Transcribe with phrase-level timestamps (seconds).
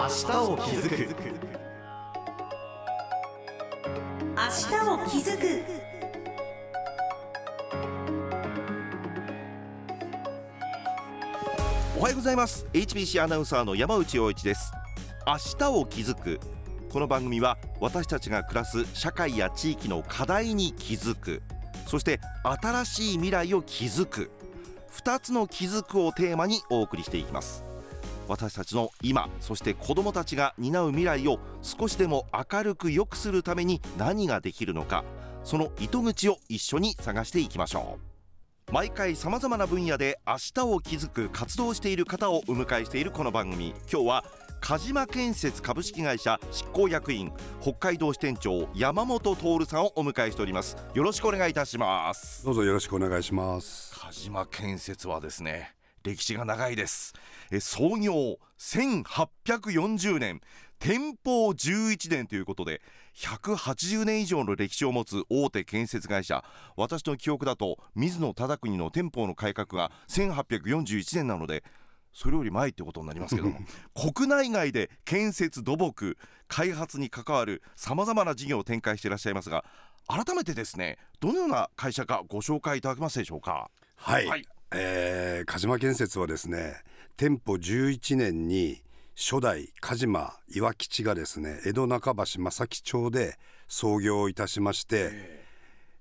[0.00, 0.12] 明日
[0.50, 0.96] を気づく。
[4.34, 5.62] 明日を気づく。
[11.98, 12.66] おはようございます。
[12.72, 14.72] HBC アナウンサーの山内陽一です。
[15.26, 16.40] 明日を気づく。
[16.90, 21.42] この番組は私たちが暮らす社会や地域の課題に気づく。
[21.86, 24.30] そして新しい未来を築く。
[24.94, 27.69] 2つの気づくをテーマにお送りしていきます
[28.30, 35.04] 私たちの今そして子どもたちが担う未来を少しでも明るく良くするために何ができるのか
[35.42, 38.10] その糸口を一緒に探していきましょう。
[38.72, 43.74] 毎回さまざまな分野で明日を築く活動している方をお迎えしているこの番組。
[43.92, 44.24] 今日は
[44.60, 50.76] 鹿島建設株式会社執行役員北海道支店長山本徹さんをお迎えしております。
[50.94, 52.44] よろしくお願いいたします。
[52.44, 53.92] どうぞよろしくお願いします。
[53.98, 57.14] 鹿島建設はですね歴史が長いです。
[57.50, 60.40] え創業1840年
[60.78, 62.80] 天保11年ということで
[63.14, 66.42] 180年以上の歴史を持つ大手建設会社。
[66.76, 71.64] 私の記憶だと水野忠国の天保の改革が1841年なので
[72.12, 73.58] それより前ってことになりますけども。
[74.14, 76.16] 国内外で建設土木
[76.48, 79.64] 開発に関わるさまざまな事業を展開していらっしゃいますが
[80.08, 83.70] 改めてですねどのような会社かご紹介いただけますでしょうか？
[83.96, 86.76] はい、はいえー鹿島建設はですね
[87.16, 88.82] 店舗11年に
[89.16, 95.10] 初代鹿島岩吉がですね江戸中橋正木町で創業いたしまして、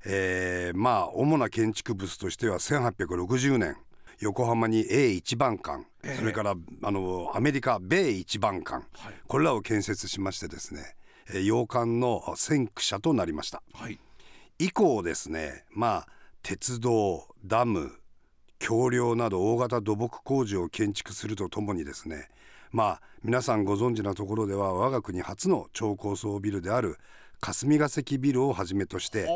[0.05, 0.77] えー。
[0.77, 3.77] まあ主な建築物としては1860年
[4.19, 5.85] 横浜に A 一番館、
[6.17, 8.85] それからあのアメリカ米一番館、
[9.27, 10.95] これらを建設しましてですね、
[11.29, 13.61] えー洋館の先駆者となりました。
[13.73, 13.99] はい。
[14.57, 16.07] 以降ですねまあ
[16.43, 17.98] 鉄道ダム
[18.59, 22.29] 橋梁など大型土木工事を建築するとともにですね
[22.71, 26.97] まあ皆さんご存知なところでは我が国初の超高層ビルである
[27.41, 29.27] 霞が関ビルをはじめとして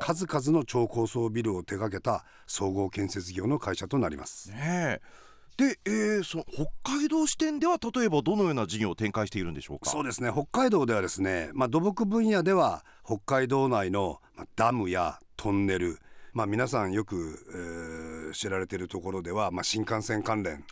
[0.00, 4.50] 数々の超高層ビルを手掛けた総合建設業の会社となります。
[4.50, 5.00] ねえ
[5.56, 15.98] で、えー、その北海道支店では例えばどのような事業を展開しているんでしょうかそうですね北海道ではですね、まあ、土木分野では北海道内のまあダムやトンネル、
[16.32, 20.64] まあ、皆さんよく、えー知られているところでは、まあ、新幹線関連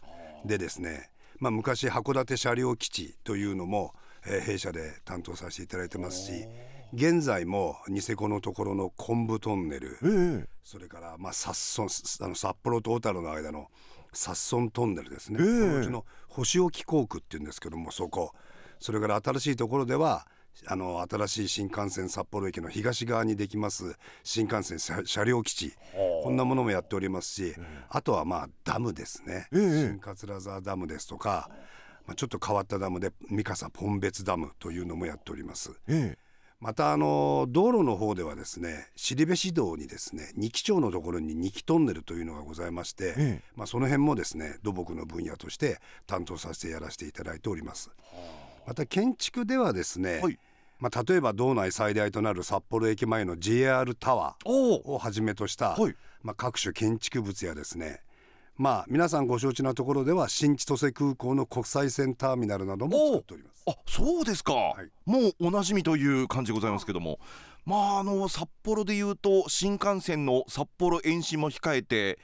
[0.44, 3.94] でですね、まあ、昔函館車両基地というのも、
[4.26, 6.44] えー弊社で担当させていただいてますし
[6.92, 10.48] 現在もニセコのところの昆布トンネルええ。
[10.64, 11.88] それからまあ札村
[12.26, 13.68] あの札幌と小樽の間の
[14.12, 15.46] 札村トンネルですね、ええ。
[15.46, 18.32] このうちの星置航空っていうんですけどもそこ。
[18.80, 20.26] それから新しいところでは
[20.66, 25.74] あの新しい新幹線札幌駅の東側にできます新幹線車車両基地。
[26.22, 27.54] こんなものもやっておりますし、
[27.88, 29.88] あとはまあダムですね、ええ。
[29.88, 31.48] 新桂沢ダムですとか、
[32.06, 35.72] まあ、ちょっと変わったダムで三笠ポン別ダムというのもやっております。
[35.88, 36.18] ええ。
[36.60, 43.42] またあの道路の方ではですね後部道にですね二木町のところに二木トンネルというのがございまして、ええ。
[43.54, 47.90] まあ、その辺もですね土木の分野として担当させてやらせていただいております。
[48.66, 50.38] また建築ではですね、はい
[50.78, 55.94] まあ、例えば道内最大となる札幌駅前の JR タワーをはじめとした、はい。
[56.22, 58.00] まあ、各種建築物やですね。
[58.56, 63.62] まあ皆さんご承知なところでは新千歳空港の国際線ターミナルなども作っております。
[63.68, 64.90] あそうですか、い。
[65.08, 67.20] もうおなじみという感じでございますけども。
[67.64, 72.18] まああの札幌でいうと新幹線の札幌延伸も控えて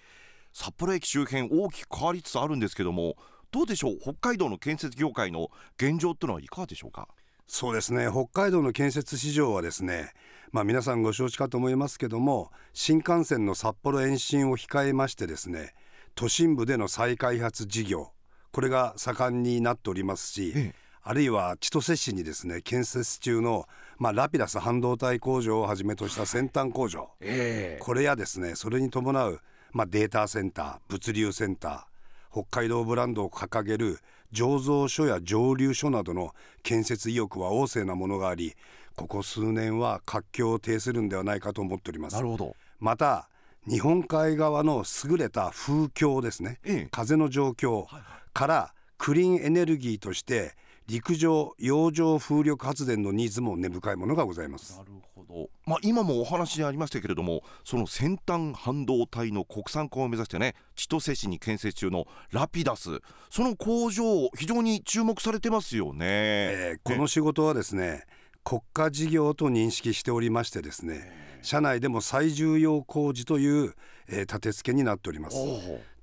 [0.53, 3.15] 札幌駅周辺大きく変わりつつあるんですけども
[3.53, 3.99] どうでしょう？
[4.01, 7.07] 北海道の建設業界の現状っていうのはいかがでしょうか？
[7.47, 8.09] そうですね。
[8.11, 10.13] 北海道の建設市場はですね
[10.55, 15.75] まあ皆さんご承知かと思いますけども新幹線の札幌延伸を控えましてですね
[16.15, 18.13] 都心部での再開発事業
[18.53, 20.75] これが盛んになっておりますし、ええ。
[21.03, 23.67] あるいは千歳市にですね建設中の、
[23.99, 29.41] まあ、ラピダス半導体工場をはじめとした先端工場えこれやですねそれに伴う、
[29.73, 33.99] まあ、データセンター物流センター北海道ブランドを掲げる
[34.35, 38.55] 醸造所や蒸留所などの建設意欲は旺盛なものがあり
[38.97, 42.17] ここ数年は活況を呈するんではないかと思っております。
[42.17, 42.55] なるほど。
[42.79, 43.29] また
[43.67, 46.89] 日本海側の優れた風況ですね、ええ。
[46.91, 47.87] 風の状況
[48.33, 50.55] からクリーンエネルギーとして
[50.87, 54.77] 陸上洋上風力発電のニーズも根深いものがございます。
[54.77, 63.01] なるほど、まあ、今もお話にありましたけれどもその先端半導体の国産化を目指してね千歳市に建設中のラピダス。
[63.31, 68.05] その工場非常に注目されてますよね、えーこの仕事はですね
[68.45, 73.75] 国家事業と認識しておりましてですね社内でも最重要工事という、
[74.09, 75.37] えー立て付けになっております。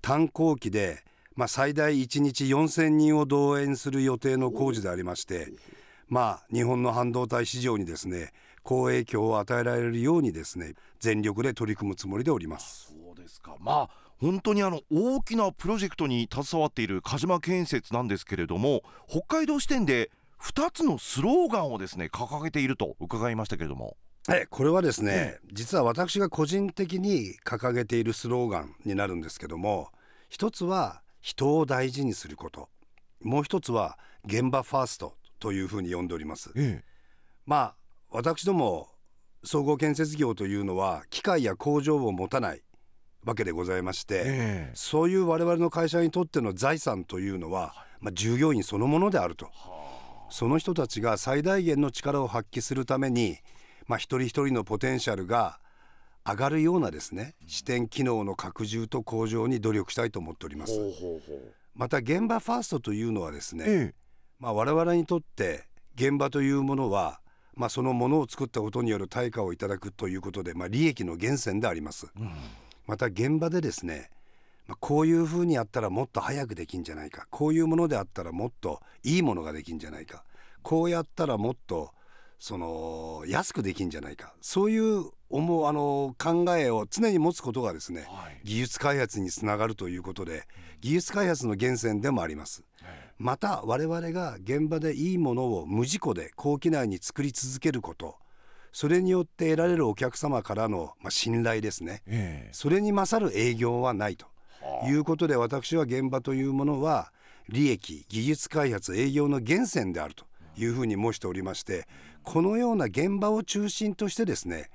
[0.01, 1.03] 炭鉱機で、
[1.35, 5.53] ままあ、最大1日4,000人を動員する予定の工事でありまして
[6.09, 12.93] まあ日本の半導体市場にですね好影響を与えられるようにですね全力で取り組むつもりでおります。
[12.93, 13.55] そうですか。
[13.59, 23.97] まあ本当にあの大きなプロジェクトに携わっている鹿島建設なんですけれども北海道支店で2つのスローガンをですね掲げていると伺いましたけれども。
[24.29, 29.89] えこれはですね、実は私が個人的に掲げているスローガンになるんですけども
[30.29, 32.69] 一つは人を大事にすること。
[33.21, 36.51] もう一つは現場ファーストというふうに呼んでおります。
[36.55, 36.83] え。
[37.45, 37.75] まあ
[38.13, 38.89] 私ども
[39.43, 42.61] 総合建設業というのは機械や工場を持たない
[43.23, 44.71] わけでございまして、ええ。
[44.73, 49.49] そういう我々の会社にとっての財産というのは、まあ、従業員そのものであると。
[50.29, 53.37] その人たちが最大限の力を発揮するために、
[53.87, 55.59] まあ、一人一人のポテンシャルが
[56.25, 60.73] 上がるようなですね視点機能の拡充と向上に努力したいと思っております。
[61.73, 63.93] また現場ファーストというのはですね、え。
[64.39, 65.63] まあ、我々にとって
[65.95, 67.20] 現場というものは、
[67.55, 72.11] まあ、そのものを作ったことによる対価をいただくということで、まあ、利益の源泉であります。
[72.17, 72.31] えうん。
[72.87, 74.09] また現場でですね、
[74.67, 77.27] まあ、こういうふうにやったらもっと早くできんじゃないか。
[77.29, 80.23] こういうものであったらもっといいものができんじゃないか。
[80.61, 81.91] こうやったらもっと
[82.39, 84.33] その安くできんじゃないか。
[84.41, 88.39] そういう思うあの考えを常に持つことがですねはい。
[88.43, 90.43] 技術開発につながるということで
[90.81, 92.63] 技術開発の源泉でもあります。
[93.17, 98.15] また我々が現場でいいものを無事故で高機内に作り続けること
[98.71, 102.01] それによって得られるお客様からの、まあ、信頼ですね。
[102.07, 102.49] ええ。
[102.51, 104.31] それに勝る営業はないと。
[104.87, 107.11] いうことで私は現場というものは
[107.49, 110.25] 利益技術開発営業の源泉であると
[110.57, 111.87] いうふうに申しておりまして
[112.23, 114.69] このような現場を中心としてですね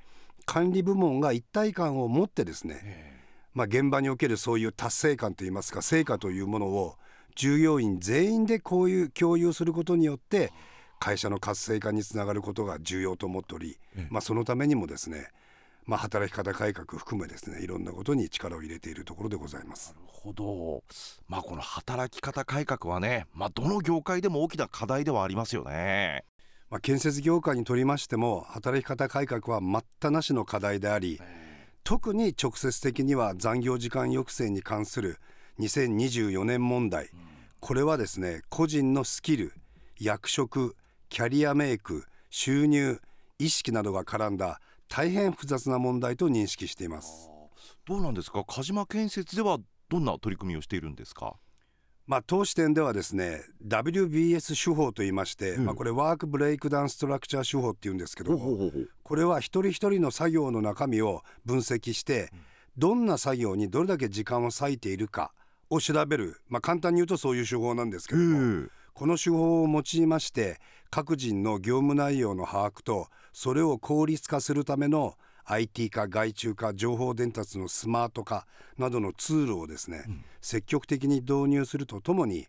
[0.46, 3.16] 管理部門が一体感を持ってですね、え
[3.52, 6.96] まあ、現場におけるそういう達成感といいますか成果というものを
[7.34, 10.52] 従業員全員でこういう共有することによって
[10.98, 13.78] 会社の活性化につながることが重要と思っており、
[14.08, 15.28] まあ、そのためにもですね、
[15.84, 19.94] まあ、働き方改革含めですねいろんなことに力を入れているところでございます。
[19.94, 20.82] なるほど。
[21.28, 26.24] まあこの働き方改革はねまあどの業界でも大きな課題ではありますよね
[26.76, 31.18] まあ、建設業界にとりましても働き方改革は待ったなしの課題であり
[31.84, 35.16] 特に直接的には残業時間抑制に関する
[35.58, 37.08] 2024年問題。
[37.60, 39.54] これはですね個人のスキル
[39.98, 40.76] 役職
[41.08, 43.00] キャリアメイク収入
[43.38, 47.30] 意識などが絡んだ大変複雑な問題と認識しています。
[47.86, 48.44] どうなんですか？
[48.46, 49.56] 鹿島建設では
[49.88, 51.36] どんな取り組みをしているんですか？
[52.06, 55.64] まあ、当視点ではですね WBS 手法といいまして、うん。
[55.64, 58.38] まあ、これワークブレイクダウンストラクチャー手法っていうんですけど
[59.02, 62.30] これは一人一人の作業の中身を分析して
[62.78, 65.32] どんな作業にどれだけ時間を割いているか
[65.68, 68.68] を調べる、まあ、簡単に言うとそういう手法なんですけどもえ。
[68.94, 70.58] この手法を用いまして
[70.90, 75.16] 各人の業務内容の把握とそれを効率化するための
[75.46, 78.46] IT 化外注化情報伝達のスマート化
[78.78, 80.04] などのツールをですね、
[80.40, 82.46] 積極的に導入するとともに、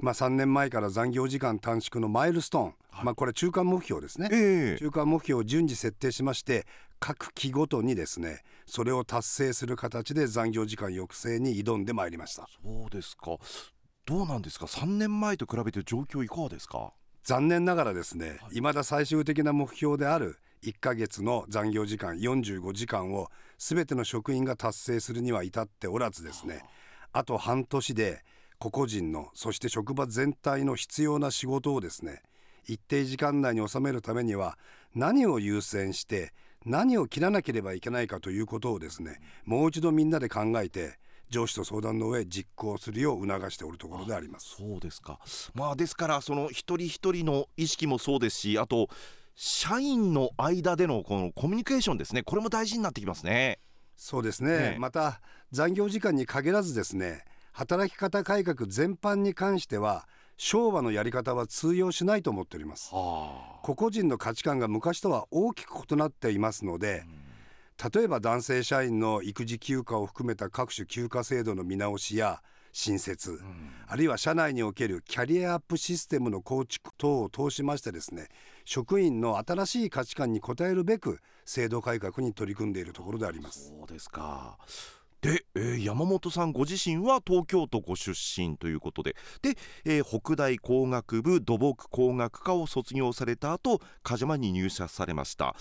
[0.00, 4.78] まあ、3年前から残業時間短縮のマイルストーン、まあ、これ中間目標ですね、ええ。
[4.78, 6.66] 中間目標を順次設定しまして
[7.00, 12.46] 各期ごとにですねそれを達成する形で残業時間抑制に挑んでまいりました。
[12.62, 13.36] そうですか。
[14.06, 16.92] どうなんですか？3年前と比べて状況いかがですか？
[17.24, 26.62] 残念ながらですね未だ最終的な目標である1ヶ月の残業時間45時間を全ての職員が達成するには至っておらずですね
[27.12, 28.24] あと半年で
[28.58, 32.22] 個々人のそして職場全体の必要な仕事をですね
[32.64, 34.58] 一定時間内に収めるためには
[34.94, 36.32] 何を優先して
[36.64, 40.98] 何を切らなければいけないかということをですねもう一度みんなで考えて
[41.30, 44.56] 上司と相談の上実行するよう促しておるところであります。
[44.58, 45.18] そうですか
[45.54, 48.88] まあですからその一人一人の意識もそうですしあと
[49.36, 52.22] 社員の間でのこのコミュニケーションですね。
[52.22, 53.60] これも大事になってきますね。
[53.94, 54.78] そうですね、ええ。
[54.78, 55.20] また
[55.52, 62.94] 残業時間に限らずですね働き方改革全般に関しては昭和のやり方は通用しないと思っております。
[62.94, 67.04] は個々人の価値観が昔とは大きく異なっていますので
[67.94, 73.40] 例えば男性社員の育児休暇を含めた各種休暇制度の見直しや新設、
[73.86, 78.28] あるいは社内におけるキャリアアップシステムの構築等を通しましてですね
[78.66, 83.68] 職員の新しい価値観に応えるべく制度改革に取り組んでいるところであります。
[83.68, 84.58] そうですか。
[85.22, 89.16] で、えー山本さんご自身は東京都ご出身ということで。
[89.40, 95.54] で、えー北大工学部土木工学科を卒業された後鹿島に入社されました。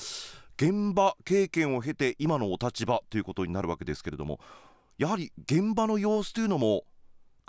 [0.57, 4.39] 現場経験を経て今のお立場ということになるわけですけれども
[4.97, 6.83] やはり現場の様子というのも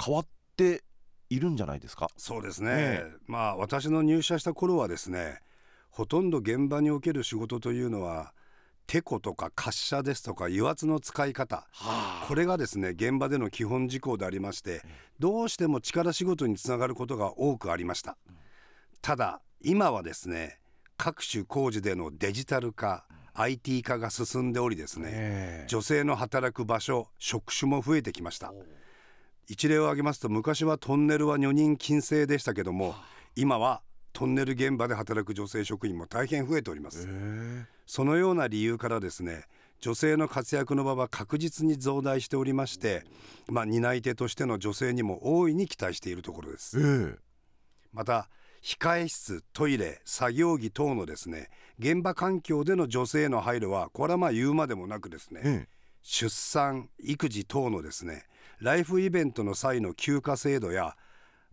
[0.00, 0.82] 変わっって
[1.28, 2.08] いるんじゃないですか？
[2.16, 3.12] そうですね、え。
[3.26, 5.40] まあ私の入社した頃はですね
[5.96, 8.34] ほとんど現場における仕事というのは
[8.86, 11.66] テコとか滑車ですとか油圧の使い方。
[12.28, 14.82] これがですね現場での基本事項でありまして
[15.18, 18.18] どうしても力仕事につながることが多くありました。
[19.00, 20.58] ただ今はですね
[20.98, 25.66] 各種工事でのデジタル化 IT 化が進んでおりですねええ。
[25.66, 28.52] 女性の働く場所職種も増えてきました。
[29.48, 32.94] 一例を挙げますと昔はトンネルは女人禁制でしたけども
[33.34, 33.80] 今は
[34.16, 37.06] トンネル現場で働く女性職員も大変増えております。
[37.84, 39.44] そのような理由からですね
[39.78, 43.04] 女性の活躍の場は確実に増大しておりまして、
[43.46, 46.80] まあ、担い手としての女性にも大いに期待しているところです。
[46.80, 47.18] ええ。
[47.92, 48.30] また
[48.62, 55.68] 控え室トイレ作業着等のですね現場環境での女性への配慮はこれはまあ言うまでもなくですね、え。
[56.00, 58.24] 出産育児等のですね
[58.60, 60.96] ライフイベントの際の休暇制度や、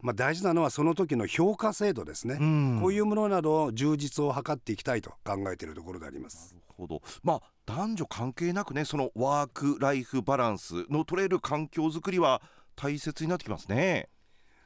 [0.04, 6.56] まあ、大事なのはその時の評価制度ですね、うんこういうものなどを充実を図っていきたいと考えているところであります。
[6.68, 12.42] ほどまあ男女関係なくねそのワーク・ライフ・バランスの取れる環境づくりは
[12.76, 14.10] 大切になってきますね。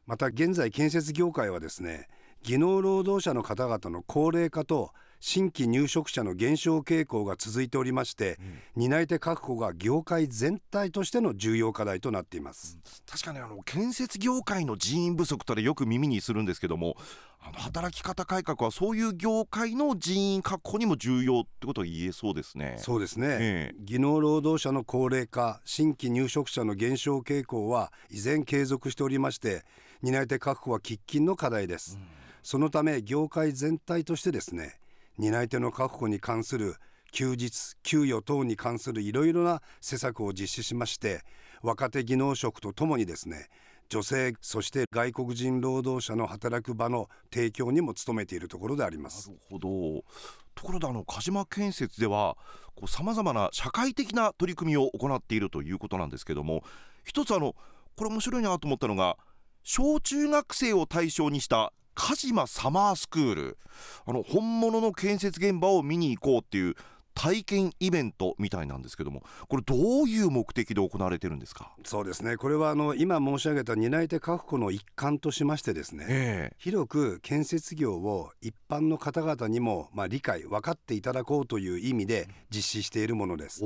[0.08, 2.08] また現在建設業界はですね
[2.42, 8.38] 技能労働者の方々の高齢化と新規入職者の減少傾向が続いておりまして、
[8.76, 12.78] 担い手確保が業界全体としての重要課題となっています。
[13.10, 16.96] 確かにあの建設業界の人員不足とでよく耳にするんですけども
[17.40, 22.76] あの働き方改革はそういう業界の人員確保にも重要ってことが言えそうですね。
[22.78, 23.76] そうですね、ええ。
[23.80, 29.64] 技能労働者の高齢化新規入職者の減少傾向は依然継続しておりまして
[30.02, 31.98] 担い手確保は喫緊の課題です、
[32.44, 34.80] そのため業界全体としてですね
[35.18, 36.76] 担い手の確保に関する
[37.12, 41.22] 休日給与等に関するいろいろな施策を実施しまして
[41.62, 43.48] 若手技能職とともにですね
[43.90, 49.30] 女性そして外国人労働者の働く場の提供にも努めているところであります。
[49.30, 50.04] なるほど。
[50.56, 52.36] ところであの鹿島建設では
[52.86, 56.64] さまざまな社会的な取り組みを行っているということなんですけども
[57.06, 57.56] 一つあの
[57.96, 59.18] これ面白いなと思ったのが
[59.70, 63.58] 小中学生を対象にした鹿島サマースクール。
[64.06, 66.76] あの本物の建設現場を見に行こうっていう
[67.14, 71.74] 体験イベントみたいなんですけどもこれどういう目的で行われてるんですか？
[71.84, 72.38] そうですね。
[72.38, 83.66] これはあの今申し上げた担い手確保の一環としましてですねえ広く建設業を一般の方々にもまあ理解分かっていただこうという意味で実施しているものです。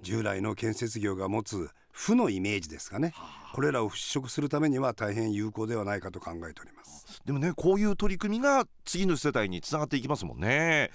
[0.00, 3.14] 従来の建設業が持つ負のイメージですかね。
[3.54, 7.20] これらを払拭するためには大変有効ではないかと考えております。
[7.24, 10.90] でもねこういう取り組みが次の世代につながっていきますもんね。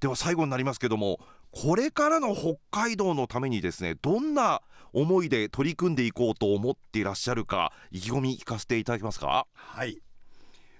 [0.00, 4.62] では最後になりますけどもこれからの北海道のためにですねどんな
[4.94, 9.46] 思いで取り組んでいこうと思っていらっしゃるか意気込み聞かせていただけますか？
[9.54, 9.98] はい。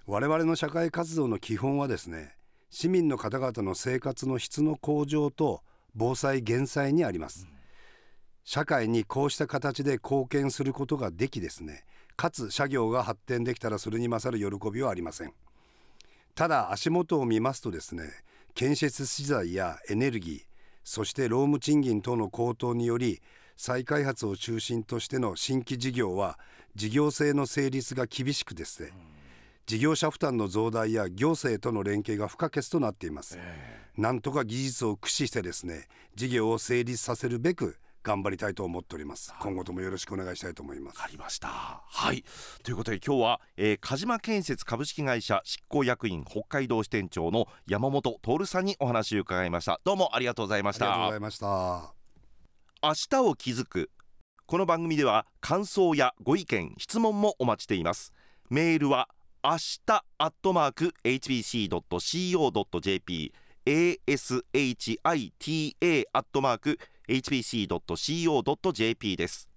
[0.06, 2.36] 我々の社会活動の基本はですね
[2.70, 5.62] 市民の方々の生活の質の向上と
[5.94, 7.46] 防災減災にあります
[8.48, 11.84] 社会にこうした形で貢献することができですね。
[12.16, 15.34] かつ社業が発展できたらそれに勝る喜びはありません。
[16.34, 18.04] ただ足元を見ますとですね
[18.54, 20.40] 建設資材やエネルギー
[20.82, 23.20] そして労務賃金等の高騰により
[23.58, 26.38] 再開発を中心としての新規事業は
[26.74, 28.92] 事業性の成立が厳しくですね
[29.66, 33.38] 事業者負担の増大や行政との連携が不可欠となっています、
[33.98, 37.76] なんとか技術を駆使してですね事業を成立させるべく
[38.08, 39.34] 頑張りたいと思っております。
[39.38, 41.02] 今後ともよろしくお願いしたいと思います。
[41.02, 41.48] ありました。
[41.48, 42.24] はい。
[42.62, 49.78] ということで今日は、えー、鹿島建設株式会社執行役員北海道支店長の山本徹さんにお話を伺いました。
[49.84, 50.86] どうもありがとうございました。
[50.86, 51.94] ありがとうございました。
[52.82, 53.90] 明日を気づく
[54.46, 58.14] この番組では感想やご意見質問もお待ちしています。
[58.48, 59.10] メールは
[59.44, 61.74] 明日アットマーク hbc.co.jp
[63.66, 64.96] ashita
[66.14, 68.36] アットマーク hbc.co.jp
[69.16, 69.48] です。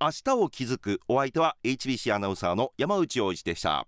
[0.00, 3.86] 明日を気づくお相手は HBC アナウンサーの山内洋一でした。